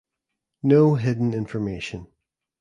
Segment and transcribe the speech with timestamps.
[0.63, 2.07] No hidden information.